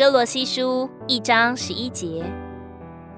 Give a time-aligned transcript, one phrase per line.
[0.00, 2.24] 哥罗西书一章十一节，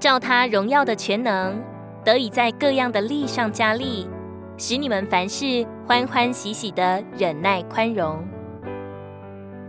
[0.01, 1.63] 照他荣耀的全能，
[2.05, 4.09] 得以在各样的力上加力，
[4.57, 8.19] 使你们凡事欢欢喜喜的忍耐宽容。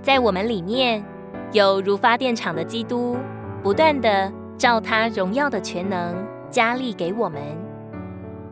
[0.02, 1.06] 在我们里面
[1.52, 3.16] 有如发电厂的基督，
[3.62, 6.16] 不断的照他荣耀的全能
[6.50, 7.40] 加力给我们。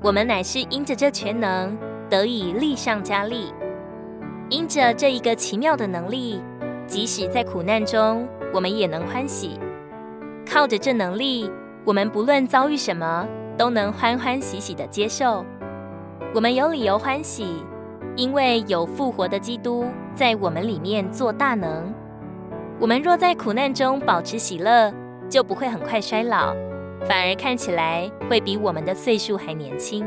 [0.04, 1.76] 我们乃是因着这全能，
[2.12, 3.52] 得以力上加力。
[4.52, 6.40] 因着这一个奇妙的能力，
[6.86, 9.60] 即使在苦难中，我们也能欢喜。
[10.46, 11.50] 靠着这能力，
[11.86, 13.28] 我们不论遭遇什么，
[13.58, 15.46] 都能欢欢喜喜地接受。
[16.34, 17.64] 我们有理由欢喜，
[18.16, 21.94] 因为有复活的基督在我们里面做大能。
[22.80, 24.92] 我们若在苦难中保持喜乐，
[25.30, 26.54] 就不会很快衰老，
[27.06, 30.06] 反而看起来会比我们的岁数还年轻。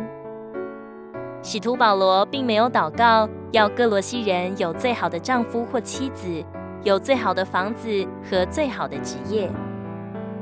[1.43, 6.43] 使徒保罗并没有祷告要歌罗西人有最好的丈夫或妻子，
[6.85, 9.51] 有最好的房子和最好的职业。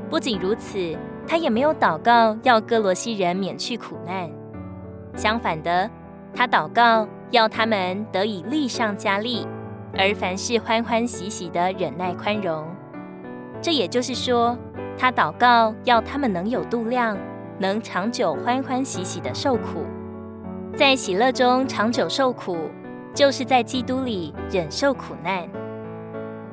[0.09, 4.29] 不仅如此，他也没有祷告要歌罗西人免去苦难。
[5.15, 5.89] 相反的，
[6.35, 9.47] 他祷告要他们得以力上加力，
[9.97, 12.67] 而凡事欢欢喜喜的忍耐宽容。
[13.61, 14.57] 这也就是说，
[14.97, 17.17] 他祷告要他们能有度量，
[17.57, 19.85] 能长久欢欢喜喜的受苦。
[20.75, 22.57] 在喜乐中长久受苦，
[23.13, 25.47] 就是在基督里忍受苦难。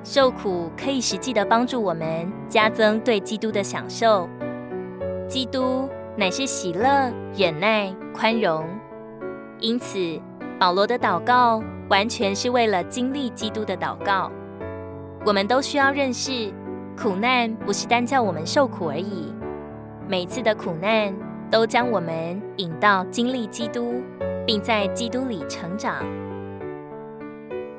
[0.02, 4.28] 受苦可以实际地帮助我们加增对基督的享受。
[5.28, 8.66] 基督乃是喜乐、忍耐、宽容，
[9.60, 9.98] 因此
[10.58, 14.30] 保罗的祷告完全是为了经历基督的祷告。
[15.24, 16.50] 我们都需要认识，
[16.96, 19.32] 苦难不是单叫我们受苦而已，
[20.08, 21.14] 每次的苦难，
[21.50, 24.02] 都将我们引到经历基督，
[24.46, 25.96] 并在基督里成长。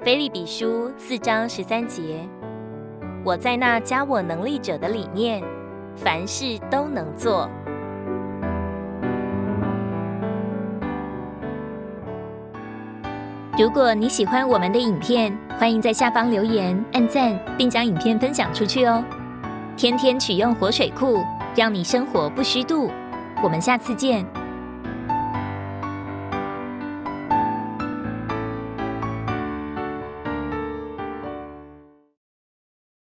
[0.04, 2.28] 腓利比书四章十三节，
[3.24, 5.44] 我在那加我能力者的里面，
[5.96, 7.48] 凡事都能做。
[13.56, 19.04] 如果你喜欢我们的影片，欢迎在下方留言、按赞，并将影片分享出去哦。
[19.78, 21.20] 天天取用活水库，
[21.56, 22.90] 让你生活不虚度。
[23.44, 24.26] 我们下次见。